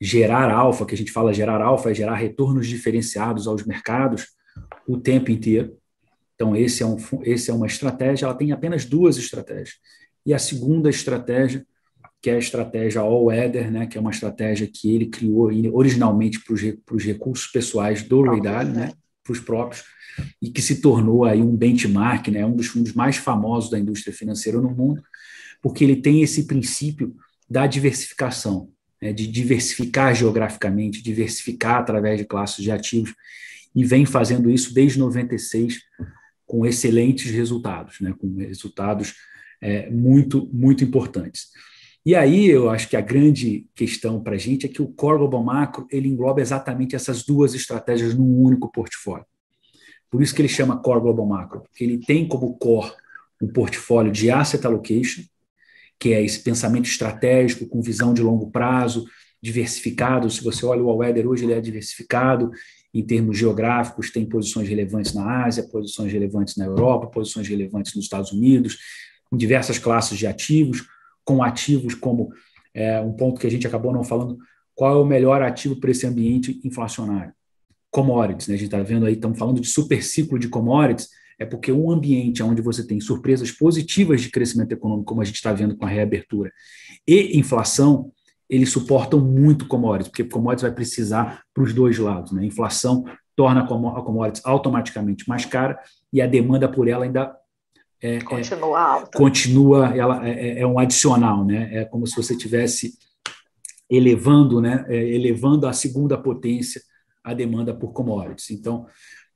[0.03, 4.29] gerar alfa, que a gente fala gerar alfa, é gerar retornos diferenciados aos mercados
[4.87, 5.77] o tempo inteiro.
[6.33, 9.75] Então, esse é, um, esse é uma estratégia, ela tem apenas duas estratégias.
[10.25, 11.63] E a segunda estratégia,
[12.19, 16.39] que é a estratégia All Weather, né, que é uma estratégia que ele criou originalmente
[16.43, 16.55] para
[16.95, 19.83] os recursos pessoais do Ray Dalio, né, para os próprios,
[20.41, 24.13] e que se tornou aí um benchmark, né, um dos fundos mais famosos da indústria
[24.13, 25.03] financeira no mundo,
[25.61, 27.15] porque ele tem esse princípio
[27.47, 33.13] da diversificação né, de diversificar geograficamente, diversificar através de classes de ativos,
[33.73, 35.81] e vem fazendo isso desde 96
[36.45, 39.15] com excelentes resultados, né, com resultados
[39.61, 41.47] é, muito, muito importantes.
[42.05, 45.19] E aí eu acho que a grande questão para a gente é que o Core
[45.19, 49.25] Global Macro ele engloba exatamente essas duas estratégias num único portfólio.
[50.09, 52.91] Por isso que ele chama Core Global Macro, porque ele tem como core
[53.41, 55.23] um portfólio de asset allocation,
[56.01, 59.05] que é esse pensamento estratégico com visão de longo prazo,
[59.39, 60.31] diversificado.
[60.31, 62.49] Se você olha o All-Weather hoje, ele é diversificado
[62.91, 68.05] em termos geográficos, tem posições relevantes na Ásia, posições relevantes na Europa, posições relevantes nos
[68.05, 68.79] Estados Unidos,
[69.31, 70.87] em diversas classes de ativos,
[71.23, 72.33] com ativos como
[72.73, 74.39] é, um ponto que a gente acabou não falando,
[74.73, 77.31] qual é o melhor ativo para esse ambiente inflacionário?
[77.91, 78.55] Commodities, né?
[78.55, 81.09] a gente está vendo aí, estamos falando de super ciclo de commodities,
[81.41, 85.37] é porque um ambiente onde você tem surpresas positivas de crescimento econômico, como a gente
[85.37, 86.51] está vendo com a reabertura,
[87.07, 88.11] e inflação,
[88.47, 92.31] eles suportam muito commodities, porque commodities vai precisar para os dois lados.
[92.31, 92.43] Né?
[92.43, 93.03] A inflação
[93.35, 95.79] torna a commodities automaticamente mais cara
[96.13, 97.35] e a demanda por ela ainda
[97.99, 99.17] é, é continua é, alta.
[99.17, 101.69] Continua, ela é, é, é, um adicional, né?
[101.75, 102.93] É como se você tivesse
[103.89, 104.85] elevando, né?
[104.89, 106.81] É, elevando a segunda potência
[107.23, 108.51] a demanda por commodities.
[108.51, 108.85] Então,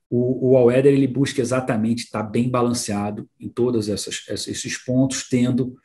[0.09, 5.75] o, o All-Weather ele busca exatamente estar bem balanceado em todos esses pontos, tendo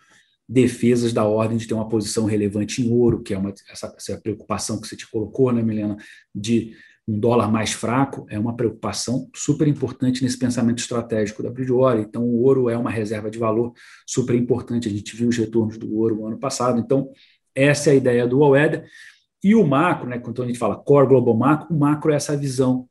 [0.48, 4.20] defesas da ordem de ter uma posição relevante em ouro, que é uma, essa, essa
[4.20, 5.96] preocupação que você te colocou, né, Milena,
[6.34, 6.74] de
[7.06, 12.04] um dólar mais fraco, é uma preocupação super importante nesse pensamento estratégico da Bridgewater.
[12.04, 13.72] Então, o ouro é uma reserva de valor
[14.06, 14.88] super importante.
[14.88, 16.78] A gente viu os retornos do ouro no ano passado.
[16.78, 17.10] Então,
[17.54, 18.84] essa é a ideia do All-Weather.
[19.42, 22.36] E o macro, né, quando a gente fala core global macro, o macro é essa
[22.36, 22.88] visão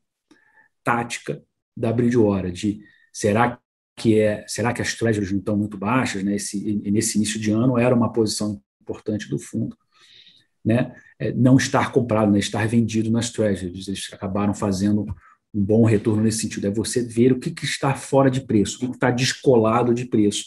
[0.83, 1.41] tática
[1.75, 2.81] da Bridgewater, de
[3.13, 3.59] será
[3.95, 6.35] que é, será que as treasuries não estão muito baixas, né?
[6.35, 9.77] Esse, nesse início de ano era uma posição importante do fundo,
[10.63, 10.95] né?
[11.19, 12.39] É, não estar comprado, né?
[12.39, 15.05] estar vendido nas treasuries, eles acabaram fazendo
[15.53, 18.77] um bom retorno nesse sentido, é você ver o que, que está fora de preço,
[18.77, 20.45] o que, está descolado de preço.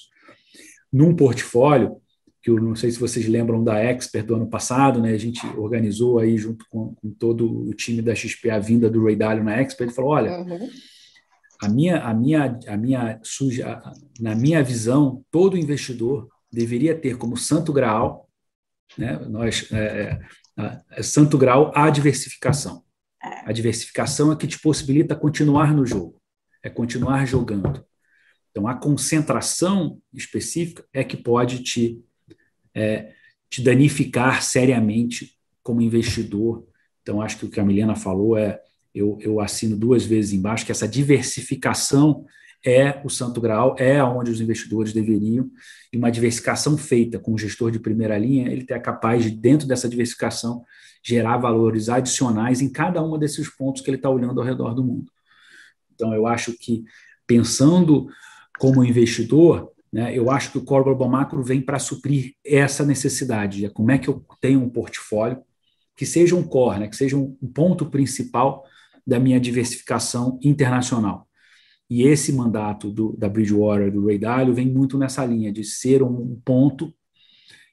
[0.93, 2.01] Num portfólio,
[2.43, 5.13] que eu não sei se vocês lembram da Expert do ano passado, né?
[5.13, 9.05] A gente organizou aí junto com, com todo o time da XP a vinda do
[9.05, 10.69] Ray Dalio na Expert e falou: olha, uhum.
[11.63, 13.81] a minha, a minha, a minha suja,
[14.19, 18.29] na minha visão, todo investidor deveria ter como santo graal,
[18.99, 19.21] né?
[19.29, 20.19] Nós é,
[20.59, 22.83] é, é santo grau a diversificação.
[23.45, 26.21] A diversificação é que te possibilita continuar no jogo,
[26.61, 27.85] é continuar jogando.
[28.51, 32.05] Então, a concentração específica é que pode te
[32.75, 33.13] é,
[33.49, 36.67] te danificar seriamente como investidor.
[37.03, 38.61] Então, acho que o que a Milena falou é,
[38.95, 42.25] eu, eu assino duas vezes embaixo, que essa diversificação
[42.65, 45.51] é o santo grau, é onde os investidores deveriam,
[45.93, 49.67] e uma diversificação feita com o gestor de primeira linha, ele é capaz de, dentro
[49.67, 50.65] dessa diversificação,
[51.03, 54.85] gerar valores adicionais em cada um desses pontos que ele está olhando ao redor do
[54.85, 55.11] mundo.
[55.95, 56.85] Então, eu acho que,
[57.27, 58.07] pensando
[58.59, 63.67] como investidor, eu acho que o Core Global Macro vem para suprir essa necessidade.
[63.67, 65.43] É como é que eu tenho um portfólio
[65.95, 68.65] que seja um core, né, que seja um ponto principal
[69.07, 71.29] da minha diversificação internacional.
[71.91, 76.03] E esse mandato do, da Bridgewater, do Ray Dalio, vem muito nessa linha de ser
[76.03, 76.95] um ponto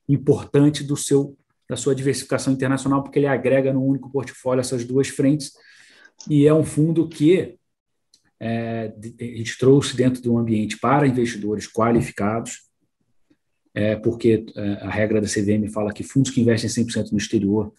[0.08, 1.38] importante do seu
[1.70, 5.52] da sua diversificação internacional, porque ele agrega no único portfólio essas duas frentes,
[6.28, 7.59] e é um fundo que
[8.40, 12.62] é, a gente trouxe dentro de um ambiente para investidores qualificados,
[13.74, 17.74] é, porque é, a regra da CVM fala que fundos que investem 100% no exterior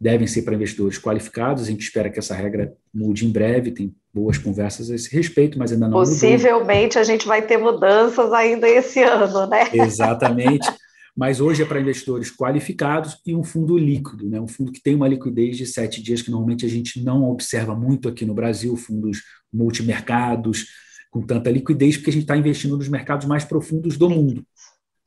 [0.00, 1.62] devem ser para investidores qualificados.
[1.62, 5.56] A gente espera que essa regra mude em breve, tem boas conversas a esse respeito,
[5.58, 7.00] mas ainda não Possivelmente mudou.
[7.00, 9.70] a gente vai ter mudanças ainda esse ano, né?
[9.72, 10.68] Exatamente.
[11.16, 14.40] Mas hoje é para investidores qualificados e um fundo líquido, né?
[14.40, 17.74] um fundo que tem uma liquidez de sete dias, que normalmente a gente não observa
[17.74, 19.22] muito aqui no Brasil, fundos
[19.52, 20.66] multimercados
[21.10, 24.46] com tanta liquidez, porque a gente está investindo nos mercados mais profundos do mundo,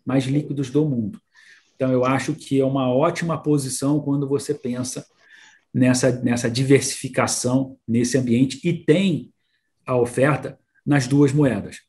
[0.06, 1.20] mais líquidos do mundo.
[1.76, 5.06] Então, eu acho que é uma ótima posição quando você pensa
[5.74, 9.34] nessa, nessa diversificação nesse ambiente e tem
[9.86, 11.82] a oferta nas duas moedas.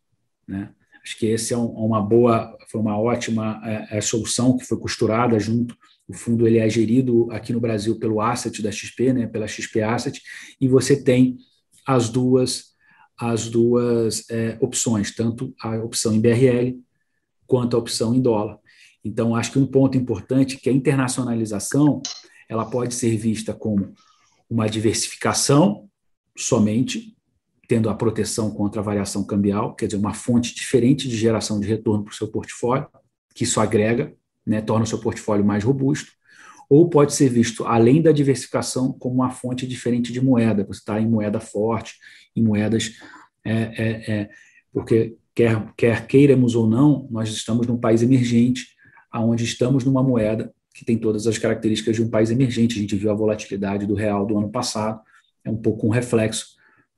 [0.48, 0.70] Né?
[1.06, 4.76] Acho que esse é um, uma boa, foi uma ótima é, é, solução que foi
[4.76, 5.76] costurada junto.
[6.08, 9.82] O fundo ele é gerido aqui no Brasil pelo Asset da XP, né, pela XP
[9.82, 10.20] Asset,
[10.60, 11.36] e você tem
[11.86, 12.74] as duas
[13.18, 16.78] as duas é, opções, tanto a opção em BRL
[17.46, 18.58] quanto a opção em dólar.
[19.02, 22.02] Então, acho que um ponto importante é que a internacionalização
[22.48, 23.94] ela pode ser vista como
[24.50, 25.88] uma diversificação
[26.36, 27.16] somente,
[27.66, 31.66] tendo a proteção contra a variação cambial, quer dizer, uma fonte diferente de geração de
[31.66, 32.86] retorno para o seu portfólio,
[33.34, 34.14] que isso agrega,
[34.44, 36.12] né, torna o seu portfólio mais robusto,
[36.68, 40.64] ou pode ser visto, além da diversificação, como uma fonte diferente de moeda.
[40.64, 41.94] Você está em moeda forte,
[42.34, 42.92] em moedas.
[43.44, 44.30] É, é, é,
[44.72, 48.76] porque, quer, quer queiramos ou não, nós estamos num país emergente
[49.10, 52.76] aonde estamos numa moeda que tem todas as características de um país emergente.
[52.76, 55.00] A gente viu a volatilidade do real do ano passado,
[55.44, 56.56] é um pouco um reflexo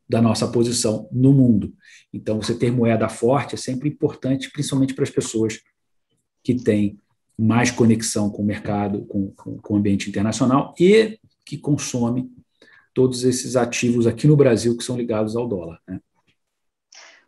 [0.09, 1.73] da nossa posição no mundo.
[2.12, 5.61] Então, você ter moeda forte é sempre importante, principalmente para as pessoas
[6.43, 6.99] que têm
[7.39, 12.30] mais conexão com o mercado, com, com, com o ambiente internacional e que consomem
[12.93, 15.80] todos esses ativos aqui no Brasil que são ligados ao dólar.
[15.86, 16.01] Né?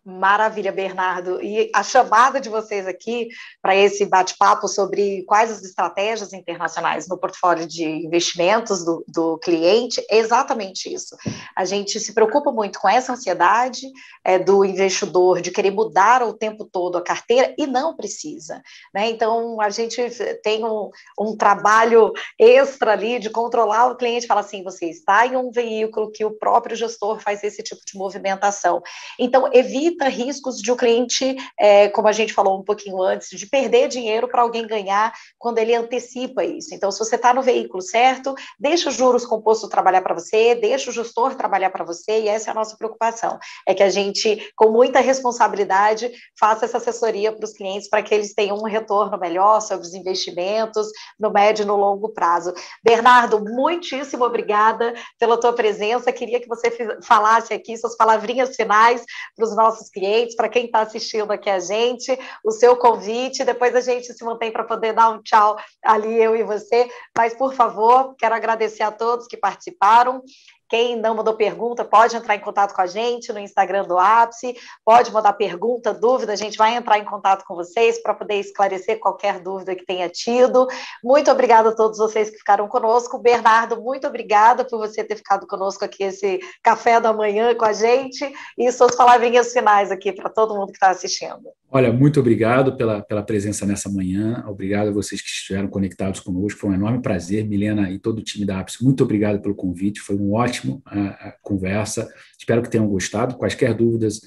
[0.03, 1.42] Maravilha, Bernardo.
[1.42, 3.28] E a chamada de vocês aqui
[3.61, 10.03] para esse bate-papo sobre quais as estratégias internacionais no portfólio de investimentos do, do, cliente
[10.11, 11.14] é exatamente isso.
[11.55, 13.82] A gente se preocupa muito com essa ansiedade
[14.24, 18.62] é, do investidor de querer mudar o tempo todo a carteira e não precisa.
[18.94, 19.11] Né?
[19.11, 20.03] Então, a gente
[20.42, 20.88] tem um,
[21.18, 26.11] um trabalho extra ali de controlar o cliente, fala assim: você está em um veículo
[26.11, 28.82] que o próprio gestor faz esse tipo de movimentação.
[29.18, 33.28] Então, evite evita riscos de o cliente, é, como a gente falou um pouquinho antes,
[33.30, 36.74] de perder dinheiro para alguém ganhar quando ele antecipa isso.
[36.74, 40.91] Então, se você está no veículo certo, deixa os juros compostos trabalhar para você, deixa
[40.91, 43.38] o gestor trabalhar para você, e essa é a nossa preocupação.
[43.66, 48.14] É que a gente, com muita responsabilidade, faça essa assessoria para os clientes para que
[48.14, 50.88] eles tenham um retorno melhor sobre os investimentos
[51.18, 52.53] no médio e no longo prazo.
[52.82, 56.12] Bernardo, muitíssimo obrigada pela tua presença.
[56.12, 56.70] Queria que você
[57.03, 61.49] falasse aqui suas palavrinhas finais para os nossos nossos clientes, para quem está assistindo aqui
[61.49, 63.45] a gente, o seu convite.
[63.45, 66.89] Depois a gente se mantém para poder dar um tchau ali, eu e você.
[67.16, 70.22] Mas, por favor, quero agradecer a todos que participaram
[70.70, 74.54] quem não mandou pergunta pode entrar em contato com a gente no Instagram do Ápice,
[74.84, 79.00] pode mandar pergunta, dúvida, a gente vai entrar em contato com vocês para poder esclarecer
[79.00, 80.68] qualquer dúvida que tenha tido.
[81.02, 83.18] Muito obrigada a todos vocês que ficaram conosco.
[83.18, 87.72] Bernardo, muito obrigada por você ter ficado conosco aqui esse café da manhã com a
[87.72, 91.50] gente e suas palavrinhas finais aqui para todo mundo que está assistindo.
[91.72, 96.58] Olha, muito obrigado pela, pela presença nessa manhã, obrigado a vocês que estiveram conectados conosco,
[96.58, 100.00] foi um enorme prazer, Milena e todo o time da Ápice, muito obrigado pelo convite,
[100.00, 102.12] foi um ótimo ótimo a, a conversa.
[102.38, 103.36] Espero que tenham gostado.
[103.36, 104.20] Quaisquer dúvidas,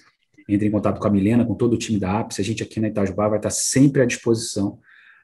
[0.48, 2.40] entre em contato com a Milena, com todo o time da APS.
[2.40, 4.80] A gente aqui na Itajubá vai estar sempre à disposição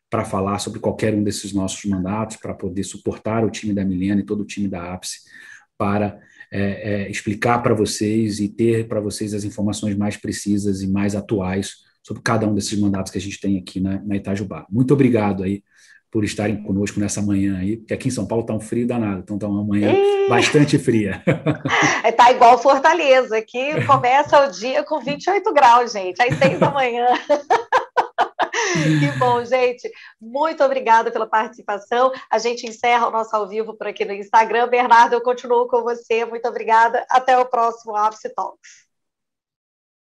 [0.10, 4.22] para falar sobre qualquer um desses nossos mandatos, para poder suportar o time da Milena
[4.22, 5.26] e todo o time da APS
[5.78, 6.20] para
[6.52, 11.16] é, é, explicar para vocês e ter para vocês as informações mais precisas e mais
[11.16, 14.66] atuais sobre cada um desses mandatos que a gente tem aqui na, na Itajubá.
[14.70, 15.64] Muito obrigado aí
[16.12, 19.20] por estarem conosco nessa manhã aí, porque aqui em São Paulo está um frio danado,
[19.20, 19.94] então está uma manhã
[20.28, 21.24] bastante fria.
[22.04, 27.08] Está igual Fortaleza, aqui começa o dia com 28 graus, gente, às seis da manhã.
[29.00, 29.90] Que bom, gente.
[30.22, 32.12] Muito obrigada pela participação.
[32.30, 34.68] A gente encerra o nosso ao vivo por aqui no Instagram.
[34.68, 36.24] Bernardo, eu continuo com você.
[36.24, 37.06] Muito obrigada.
[37.10, 38.89] Até o próximo Ápice Talks.